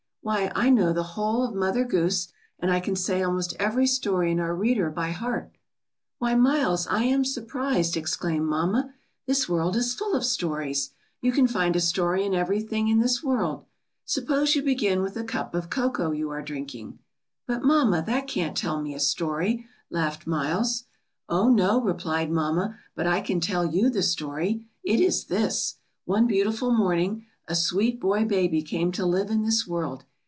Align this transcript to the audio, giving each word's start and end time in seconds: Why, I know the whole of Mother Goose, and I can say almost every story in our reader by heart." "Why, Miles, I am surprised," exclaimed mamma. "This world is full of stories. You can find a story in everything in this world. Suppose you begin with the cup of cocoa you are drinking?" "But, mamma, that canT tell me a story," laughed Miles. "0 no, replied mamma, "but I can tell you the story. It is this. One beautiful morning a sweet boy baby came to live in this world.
Why, 0.23 0.51
I 0.53 0.69
know 0.69 0.93
the 0.93 1.01
whole 1.17 1.43
of 1.43 1.55
Mother 1.55 1.83
Goose, 1.83 2.27
and 2.59 2.69
I 2.69 2.79
can 2.79 2.95
say 2.95 3.23
almost 3.23 3.55
every 3.59 3.87
story 3.87 4.31
in 4.31 4.39
our 4.39 4.55
reader 4.55 4.91
by 4.91 5.09
heart." 5.09 5.49
"Why, 6.19 6.35
Miles, 6.35 6.85
I 6.85 7.03
am 7.05 7.25
surprised," 7.25 7.97
exclaimed 7.97 8.45
mamma. 8.45 8.93
"This 9.25 9.49
world 9.49 9.75
is 9.75 9.95
full 9.95 10.13
of 10.13 10.23
stories. 10.23 10.91
You 11.21 11.31
can 11.31 11.47
find 11.47 11.75
a 11.75 11.79
story 11.81 12.23
in 12.23 12.35
everything 12.35 12.87
in 12.87 12.99
this 12.99 13.23
world. 13.23 13.65
Suppose 14.05 14.53
you 14.55 14.61
begin 14.61 15.01
with 15.01 15.15
the 15.15 15.23
cup 15.23 15.55
of 15.55 15.71
cocoa 15.71 16.11
you 16.11 16.29
are 16.29 16.43
drinking?" 16.43 16.99
"But, 17.47 17.63
mamma, 17.63 18.03
that 18.05 18.27
canT 18.27 18.55
tell 18.55 18.79
me 18.79 18.93
a 18.93 18.99
story," 18.99 19.65
laughed 19.89 20.27
Miles. 20.27 20.83
"0 21.31 21.49
no, 21.49 21.81
replied 21.81 22.29
mamma, 22.29 22.77
"but 22.93 23.07
I 23.07 23.21
can 23.21 23.39
tell 23.39 23.65
you 23.65 23.89
the 23.89 24.03
story. 24.03 24.67
It 24.83 24.99
is 24.99 25.25
this. 25.25 25.77
One 26.05 26.27
beautiful 26.27 26.71
morning 26.71 27.25
a 27.47 27.55
sweet 27.55 27.99
boy 27.99 28.23
baby 28.23 28.61
came 28.61 28.91
to 28.91 29.05
live 29.05 29.31
in 29.31 29.41
this 29.43 29.65
world. 29.65 30.05